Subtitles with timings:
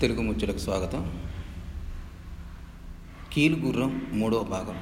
[0.00, 1.18] తెలుగు ముచ్చులకు స్వాగతం.
[3.32, 4.80] కీలుగుర్రం మూడో మూడవ భాగం.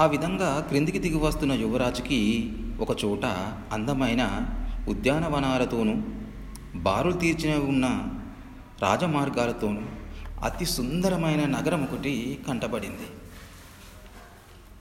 [0.00, 3.24] ఆ విధంగా క్రిందికి దిగి వస్తున్న యువరాజుకి ఒక చోట
[3.72, 4.48] అందమైన
[4.88, 5.94] ఉద్యానవనాలతోనూ
[6.74, 8.10] బారులు తీర్చిన ఉన్న
[8.82, 9.80] రాజమార్గాలతోనూ
[10.42, 13.08] అతి సుందరమైన నగరం ఒకటి కంటపడింది.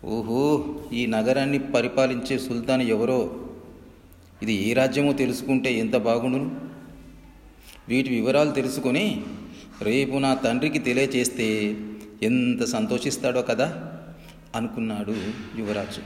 [0.06, 3.36] ఓహో ఈ నగరాన్ని పరిపాలించే సుల్తాన్ ఎవరో?
[4.42, 6.73] ఇది ఏ రాజ్యమో తెలుసుకుంటే ఎంత బాగుండును?
[7.88, 9.26] వీటి వివరాలు తెలుసుకొని
[9.82, 11.78] రేపు నా తండ్రికి తెలియచేస్తే
[12.24, 13.94] ఎంత సంతోషిస్తాడో కదా
[14.56, 15.16] అనుకున్నాడు
[15.58, 16.02] యువరాజు.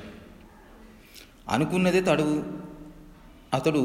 [1.49, 2.43] అనుకున్నదే తడువు
[3.53, 3.81] అతడు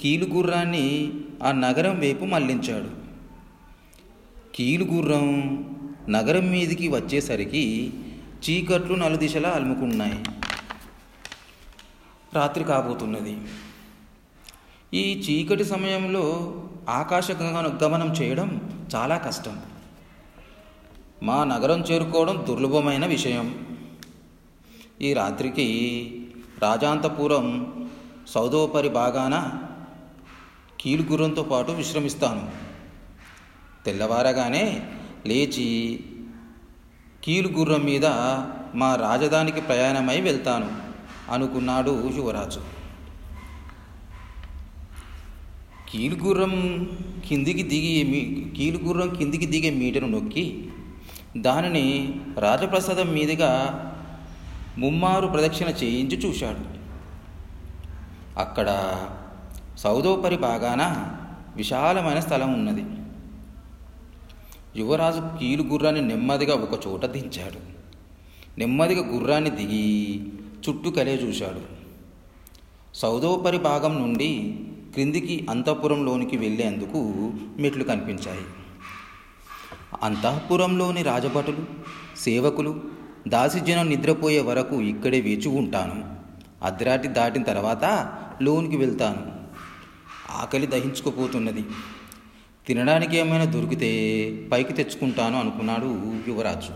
[0.00, 1.12] కీలుగుర్రాన్ని
[1.42, 2.90] ఆ నగరం వైపు మళ్ళించాడు.
[4.54, 5.30] కీలుగుర్రం
[6.08, 7.92] నగరం మీదికి వచ్చేసరికి
[8.50, 10.24] చీకట్లు నలుదిశలా అలుముకున్నాయి.
[12.34, 13.38] రాత్రి కాబోతున్నది.
[14.94, 16.24] ఈ చీకటి సమయంలో
[16.88, 19.60] ఆకాశ గమనం చేయడం చాలా కష్టం.
[21.22, 23.78] మా నగరం చేరుకోవడం దుర్లభమైన విషయం.
[25.00, 26.10] ఈ రాత్రికి
[26.62, 27.74] రాజాంతపురం
[28.28, 29.52] సౌదోపరి భాగాన
[30.80, 32.50] కీలుగుర్రంతో పాటు విశ్రమిస్తాను.
[33.84, 34.86] తెల్లవారగానే
[35.26, 36.00] లేచి
[37.24, 38.06] కీలుగుర్రం మీద
[38.74, 40.72] మా రాజధానికి ప్రయాణమై వెళ్తాను
[41.30, 42.83] అనుకున్నాడు యువరాజు.
[45.94, 46.88] కీలుగుర్రం
[47.28, 50.68] కిందికి దిగి మీ- కీలుగుర్రం కిందికి దిగే మీటను నొక్కి
[51.36, 53.80] దానిని రాజప్రసాదం మీదుగా
[54.78, 56.58] ముమ్మారు ప్రదక్షిణ చేయించి చూశాడు.
[58.38, 58.96] అక్కడ
[59.78, 61.12] సౌదోపరి భాగాన
[61.56, 62.84] విశాలమైన స్థలం ఉన్నది.
[64.76, 67.74] యువరాజు కీలు గుర్రాన్ని నెమ్మదిగా ఒక చోట దించాడు.
[68.58, 70.20] నెమ్మదిగా గుర్రాన్ని దిగి
[70.68, 71.60] చుట్టూ కలే చూశాడు.
[72.96, 74.60] సౌదోపరి భాగం నుండి
[74.94, 78.40] క్రిందికి అంతఃపురంలోనికి వెళ్ళేందుకు మెట్లు కనిపించాయి.
[80.02, 81.66] అంతఃపురంలోని రాజభటులు
[82.16, 82.82] సేవకులు
[83.28, 86.16] దాసిజనం నిద్రపోయే వరకు ఇక్కడే వేచి ఉంటాను.
[86.62, 88.12] అర్ధరాత్రి దాటిన తర్వాత
[88.42, 89.32] లోనికి వెళ్తాను.
[90.32, 91.64] ఆకలి దహించుకుపోతున్నది.
[92.66, 96.72] తినడానికి ఏమైనా దొరికితే పైకి తెచ్చుకుంటాను అనుకున్నాడు యువరాజు.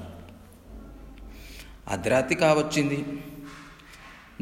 [1.91, 3.05] అర్ధరాత్రి కావచ్చింది.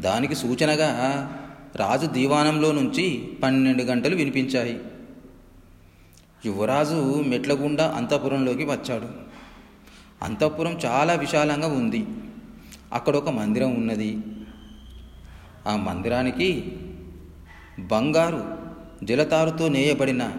[0.01, 1.31] దానికి సూచనగా
[1.77, 4.81] రాజు దీవానంలో నుంచి పన్నెండు గంటలు వినిపించాయి.
[6.47, 9.07] యువరాజు మెట్ల గుండా అంతఃపురంలోకి వచ్చాడు.
[10.23, 12.07] అంతఃపురం చాలా విశాలంగా ఉంది.
[12.93, 14.19] అక్కడ ఒక మందిరం ఉన్నది.
[15.67, 16.73] ఆ మందిరానికి
[17.79, 18.59] బంగారు
[19.05, 20.33] జలతారుతో నేయబడిన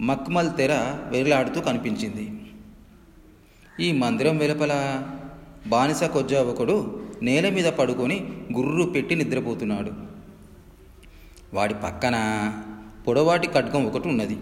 [0.00, 0.72] మక్మల్ తెర
[1.08, 2.52] వెరలాడుతూ కనిపించింది.
[3.80, 5.02] ఈ మందిరం వెలుపల
[5.66, 10.17] బానిస కొజ్జా ఒకడు నేల మీద పడుకొని గుర్రు పెట్టి నిద్రపోతున్నాడు.
[11.54, 12.16] వాడి పక్కన
[13.06, 14.38] పొడవాటి ఖడ్గం ఒకటి ఉన్నది.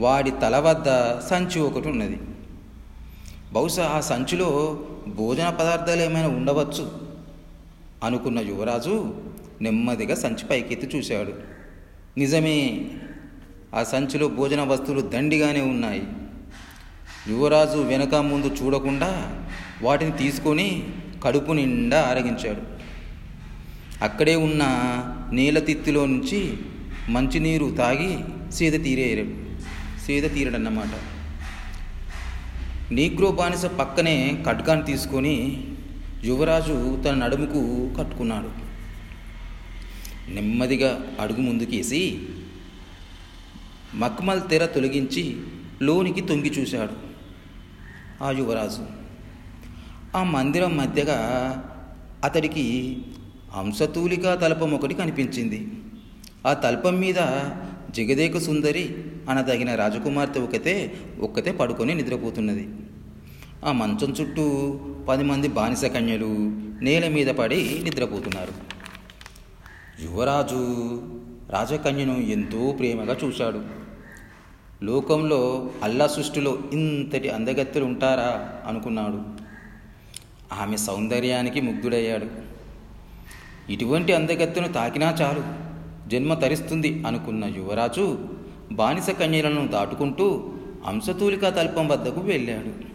[0.00, 0.88] వాడి తల వద్ద
[1.28, 2.18] సంచి ఒకటి ఉన్నది.
[3.52, 4.78] బహుశా ఆ సంచిలో
[5.08, 6.90] భోజన పదార్థాలు ఏమైనా ఉండవచ్చు
[8.04, 9.14] అనుకున్న యువరాజు
[9.62, 11.32] నెమ్మదిగా సంచి పైకెత్తి చూశాడు.
[12.18, 12.90] నిజమే
[13.74, 16.06] ఆ సంచిలో భోజన వస్తువులు దండిగానే ఉన్నాయి.
[17.28, 19.40] యువరాజు వెనక ముందు చూడకుండా
[19.82, 20.88] వాటిని తీసుకొని
[21.24, 22.73] కడుపు నిండా ఆరగించాడు.
[24.04, 24.62] అక్కడే ఉన్న
[25.32, 25.58] నీళ్ళ
[26.04, 26.56] నుంచి
[27.08, 28.18] మంచినీరు తాగి
[28.52, 29.24] సీద తీరేయడు
[30.06, 30.90] సీద తీరడన్నమాట.
[32.92, 35.66] నీగ్రో బానిస పక్కనే ఖడ్గాన్ని తీసుకొని
[36.24, 38.50] యువరాజు తన నడుముకు కట్టుకున్నాడు.
[40.30, 42.22] నెమ్మదిగా అడుగు ముందుకేసి
[43.94, 45.36] మక్మల్ తెర తొలగించి
[45.82, 46.96] లోనికి తొంగి చూశాడు
[48.24, 48.86] ఆ యువరాజు.
[50.16, 51.18] ఆ మందిరం మధ్యగా
[52.24, 52.96] అతడికి
[53.54, 55.68] హంసతూలిక తల్పం ఒకటి కనిపించింది.
[56.46, 57.14] ఆ తల్పం మీద
[57.90, 62.68] జగదేక సుందరి అనదగిన రాజకుమార్తె ఒకతే ఒక్కతే పడుకొని నిద్రపోతున్నది.
[63.64, 64.78] ఆ మంచం చుట్టూ
[65.08, 66.26] పది మంది బానిస కన్యలు
[66.82, 68.52] నేల మీద పడి నిద్రపోతున్నారు.
[70.04, 70.56] యువరాజు
[71.50, 73.64] రాజకన్యను ఎంతో ప్రేమగా చూశాడు.
[74.82, 78.52] లోకంలో అల్లా సృష్టిలో ఇంతటి అందగత్తెలు ఉంటారా?
[78.66, 79.22] అనుకున్నాడు.
[80.54, 82.53] ఆమె సౌందర్యానికి ముగ్ధుడయ్యాడు.
[83.70, 85.64] ఇటువంటి అందగత్తెను తాకినా చాలు.
[86.08, 88.18] జన్మ తరిస్తుంది అనుకున్న యువరాజు
[88.72, 90.52] బానిస కన్యలను దాటుకుంటూ
[90.86, 92.94] అంశతూలికా తల్పం వద్దకు వెళ్ళాడు.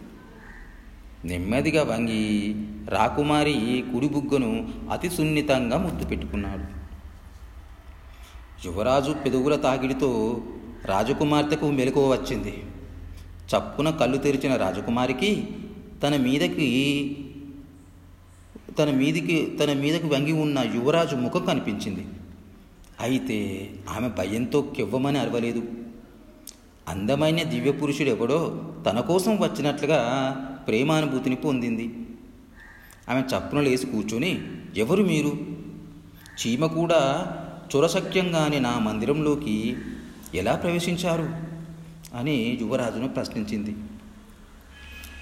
[1.26, 2.54] నెమ్మదిగా వంగి
[2.88, 6.80] రాకుమారి కుడిబుగ్గను అతి సున్నితంగా ముద్దు పెట్టుకున్నాడు.
[8.66, 10.40] యువరాజు పెదుగుల తాకిడితో
[10.84, 12.64] రాజకుమార్తెకు మెలకువ వచ్చింది.
[13.50, 15.48] చప్పున కళ్ళు తెరిచిన రాజకుమారికి
[16.02, 16.68] తన మీదకి
[18.78, 22.06] తన మీదికి తన మీదకు వంగి ఉన్న యువరాజు ముఖం కనిపించింది.
[23.00, 25.62] అయితే ఆమె భయంతో కివ్వమని అరవలేదు.
[26.88, 30.32] అందమైన దివ్య పురుషుడు ఎవడో తన కోసం వచ్చినట్లుగా
[30.66, 31.94] ప్రేమానుభూతిని పొందింది.
[33.08, 34.42] ఆమె చప్పున లేచి కూర్చొని
[34.76, 35.32] ఎవరు మీరు?
[36.40, 37.26] చీమ కూడా
[37.76, 39.76] చొరసఖ్యంగానే నా మందిరంలోకి
[40.34, 41.28] ఎలా ప్రవేశించారు?
[42.16, 43.76] అని యువరాజును ప్రశ్నించింది.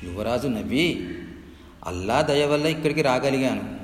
[0.05, 1.09] యువరాజు నవ్వి
[1.87, 3.79] అల్లా దయ వల్ల ఇక్కడికి రాగలిగాను.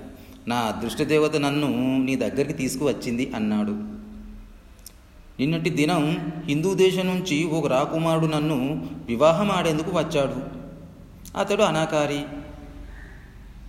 [0.48, 3.94] నా అదృష్టదేవత నన్ను నీ దగ్గరికి తీసుకువచ్చింది అన్నాడు.
[5.40, 10.64] నిన్నటి దినం హిందూ దేశం నుంచి ఒక రాకుమారుడు నన్ను వివాహం ఆడేందుకు వచ్చాడు.
[11.38, 12.20] అతడు అనాకారి.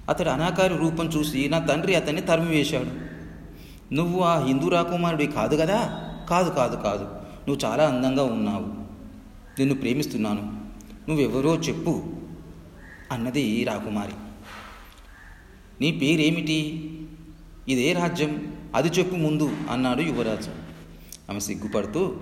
[0.10, 3.16] అతడు అనాకారి రూపం చూసి నా తండ్రి అతన్ని తరిమివేశాడు.
[3.94, 6.02] నువ్వు ఆ హిందూ రాకుమారుడి కాదు కదా?
[6.30, 7.04] కాదు కాదు కాదు.
[7.48, 8.66] నువ్వు చాలా అందంగా ఉన్నావు.
[9.60, 10.60] నిన్ను ప్రేమిస్తున్నాను.
[11.10, 12.04] నువ్వెవరో చెప్పు.
[13.16, 14.12] అన్నది రాకుమారి.
[15.82, 16.92] నీ పేరేమిటి?
[17.68, 20.50] ఇదే రాజ్యం అది చెప్పు ముందు అన్నాడు యువరాజు.
[21.30, 22.16] ఆమె సిగ్గుపడుతూ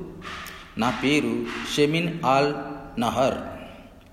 [0.77, 1.45] నా పేరు
[1.75, 2.53] షెమిన్ ఆల్
[2.99, 3.37] నహర్.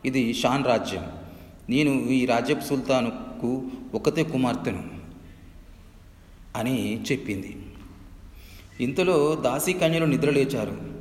[0.07, 1.07] ఇది షాన్ రాజ్యం.
[1.71, 4.89] నేను ఈ రాజ్యపు సుల్తానుకు ఒకతే కుమార్తెను
[6.57, 7.67] అని చెప్పింది.
[8.81, 11.00] ఇంతలో దాసీ కన్యలు నిద్రలేచారు.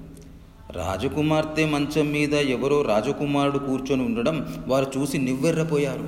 [0.71, 6.07] రాజకుమార్తె మంచం మీద ఎవరో రాజకుమారుడు కూర్చొని ఉండడం వారు చూసి నివ్వెర్రపోయారు.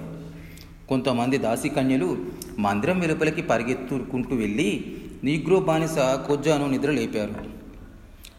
[0.90, 2.18] కొంతమంది దాసీ కన్యలు
[2.60, 7.36] మందిరం వెలుపలికి పరిగెత్తుకుంటూ వెళ్ళి నీగ్రో బానిస కొజ్జాను నిద్ర లేపారు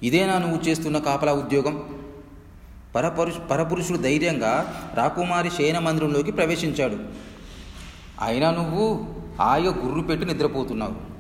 [0.03, 1.85] ఇదేనా నువ్వు చేస్తున్న కాపలా ఉద్యోగం?
[2.97, 6.99] పరపరుషు పరపురుషుడు ధైర్యంగా రాకుమారి శయన మందిరంలోకి ప్రవేశించాడు.
[8.25, 9.07] అయినా నువ్వు
[9.41, 11.12] ఆయ గుర్రు పెట్టి నిద్రపోతున్నావు.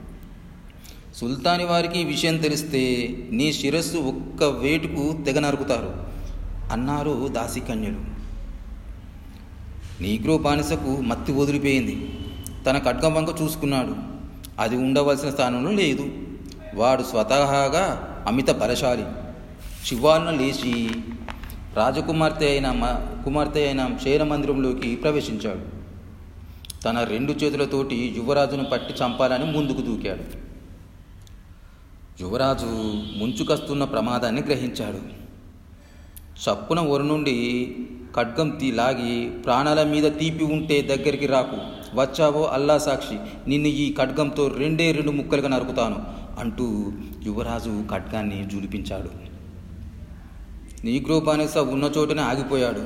[1.14, 5.94] సుల్తాని వారికి ఈ విషయం తెలిస్తే నీ శిరస్సు ఒక్క వేటుకు తెగ నరుకుతారు.
[6.72, 8.00] అన్నారు దాసికన్యలు
[10.02, 12.18] నీగ్రో బానిసకు మత్తి వదిలిపోయింది.
[12.66, 13.96] తన ఖడ్గం చూసుకున్నాడు.
[14.58, 16.10] అది ఉండవలసిన స్థానంలో లేదు.
[16.74, 19.04] వాడు స్వతహాగా అమిత బలశాలి.
[19.86, 20.90] శివాలను లేచి
[21.76, 22.86] రాజకుమార్తె అయిన మ
[23.24, 25.82] కుమార్తె అయిన శయన మందిరంలోకి ప్రవేశించాడు.
[26.82, 30.51] తన రెండు చేతులతోటి యువరాజును పట్టి చంపాలని ముందుకు దూకాడు.
[32.20, 32.66] యువరాజు
[33.18, 35.00] ముంచుకస్తున్న ప్రమాదాన్ని గ్రహించాడు.
[36.42, 37.36] చప్పున ఒరు నుండి
[38.16, 41.56] ఖడ్గం తీ లాగి ప్రాణాల మీద తీపి ఉంటే దగ్గరికి రాకు.
[41.94, 43.16] వచ్చావో అల్లా సాక్షి
[43.48, 46.04] నిన్ను ఈ ఖడ్గంతో రెండే రెండు ముక్కలుగా నరుకుతాను
[46.40, 46.92] అంటూ
[47.22, 49.10] యువరాజు ఖడ్గాన్ని జూలిపించాడు
[50.84, 52.84] నీగ్రో బానిస ఉన్న చోటనే ఆగిపోయాడు.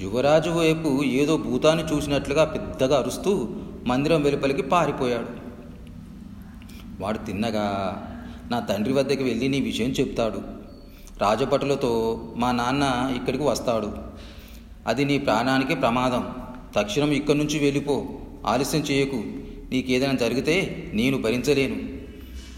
[0.00, 3.48] యువరాజు వైపు ఏదో భూతాన్ని చూసినట్లుగా పెద్దగా అరుస్తూ
[3.86, 5.46] మందిరం వెలుపలికి పారిపోయాడు.
[7.02, 7.66] వాడు తిన్నగా
[8.50, 10.42] నా తండ్రి వద్దకు వెళ్ళి నీ విషయం చెప్తాడు.
[11.20, 13.92] రాజభటులతో మా నాన్న ఇక్కడికి వస్తాడు.
[14.86, 16.28] అది నీ ప్రాణానికి ప్రమాదం.
[16.76, 18.06] తక్షణం ఇక్కడి నుంచి వెళ్ళిపో.
[18.46, 19.16] ఆలస్యం చేయకు.
[19.70, 21.76] నీకేదైనా జరిగితే నేను భరించలేను.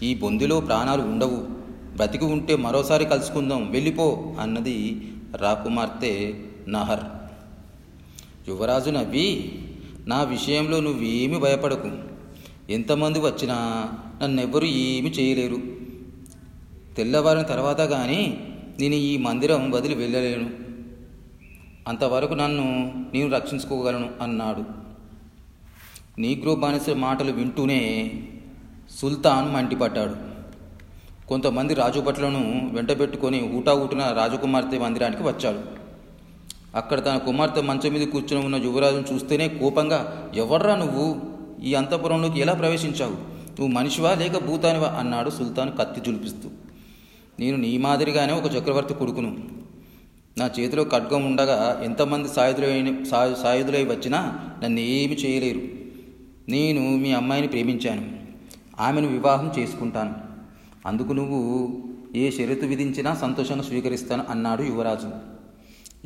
[0.05, 1.47] ఈ బొందిలో ప్రాణాలు ఉండవు.
[1.95, 3.71] బ్రతికి ఉంటే మరోసారి కలుసుకుందాం.
[3.71, 5.01] వెళ్ళిపో అన్నది
[5.35, 6.33] రాకుమార్తె
[6.69, 6.99] నహర్.
[8.49, 9.59] యువరాజు నవ్వి
[10.07, 11.91] నా విషయంలో నువ్వేమీ భయపడకు.
[12.69, 13.87] ఎంతమంది వచ్చినా
[14.23, 15.78] నన్నెవ్వరూ ఏమి చేయలేరు.
[16.99, 18.21] తెల్లవారిన తర్వాత కానీ
[18.79, 20.49] నేను ఈ మందిరం వదిలి వెళ్ళలేను.
[21.87, 22.65] అంతవరకు నన్ను
[23.13, 24.63] నేను రక్షించుకోగలను అన్నాడు.
[26.21, 27.79] నీగ్రో బానిస మాటలు వింటూనే
[28.99, 30.15] సుల్తాన్ మంటిపడ్డాడు
[31.27, 35.61] కొంతమంది రాజుభట్లను వెంటబెట్టుకొని ఊటా ఊటిన రాజకుమార్తె మందిరానికి వచ్చాడు.
[36.75, 39.99] అక్కడ తన కుమార్తె మంచం మీద కూర్చుని ఉన్న యువరాజును చూస్తేనే కోపంగా
[40.35, 41.05] ఎవర్రా నువ్వు?
[41.63, 43.17] ఈ అంతఃపురంలోకి ఎలా ప్రవేశించావు?
[43.57, 44.87] నువ్వు మనిషివా లేక భూతానివా?
[44.87, 46.49] అన్నాడు సుల్తాన్ కత్తి జులిపిస్తూ
[47.39, 49.37] నేను నీ మాదిరిగానే ఒక చక్రవర్తి కొడుకును.
[50.37, 55.61] నా చేతిలో ఖడ్గం ఉండగా ఎంతమంది సాయుధులైన సా- సాయుధులై వచ్చినా నన్ను ఏమి చేయలేరు.
[56.49, 58.05] నేను మీ అమ్మాయిని ప్రేమించాను.
[58.79, 60.15] ఆమెను వివాహం చేసుకుంటాను.
[60.85, 61.69] అందుకు నువ్వు
[62.15, 65.09] ఏ షరతు విధించినా సంతోషంగా స్వీకరిస్తాను అన్నాడు యువరాజు.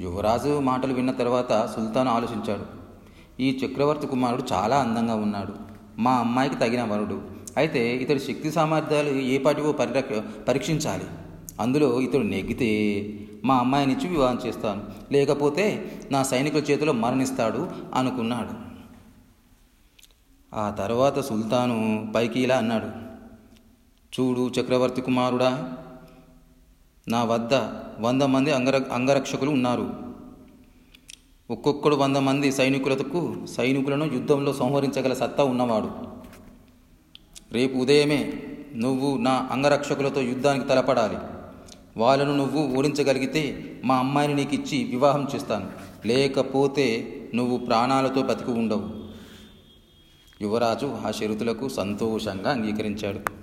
[0.01, 2.65] యువరాజు మాటలు విన్న తర్వాత సుల్తాన్ ఆలోచించాడు.
[3.41, 5.53] ఈ చక్రవర్తి కుమారుడు చాలా అందంగా ఉన్నాడు.
[5.97, 7.21] మా అమ్మాయికి తగిన వరుడు.
[7.57, 11.03] అయితే ఇతడి శక్తి సామర్థ్యాలు ఏపాటివో పరిరక్ష పరీక్షించాలి.
[11.59, 12.69] అందులో ఇతడు నెగ్గితే
[13.43, 14.83] మా అమ్మాయినిచ్చి వివాహం చేస్తాను.
[15.11, 18.73] లేకపోతే నా సైనికుల చేతిలో మరణిస్తాడు అనుకున్నాడు.
[20.55, 23.13] ఆ తర్వాత సుల్తాను పైకి ఇలా అన్నాడు
[24.19, 25.73] చూడు చక్రవర్తి కుమారుడా
[27.07, 27.53] నా వద్ద
[27.99, 29.93] వంద మంది అంగర అంగరక్షకులు ఉన్నారు.
[31.51, 35.91] ఒక్కొక్కడు వంద మంది సైనికులకు సైనికులను యుద్ధంలో సంహరించగల సత్తా ఉన్నవాడు.
[37.53, 38.33] రేపు ఉదయమే
[38.75, 41.17] నువ్వు నా అంగరక్షకులతో యుద్ధానికి తలపడాలి.
[41.97, 45.67] వాళ్ళను నువ్వు ఓడించగలిగితే మా అమ్మాయిని నీకు ఇచ్చి వివాహం చేస్తాను.
[46.07, 48.89] లేకపోతే నువ్వు ప్రాణాలతో బతికి ఉండవు.
[50.41, 53.42] యువరాజు ఆ షరతులకు సంతోషంగా అంగీకరించాడు.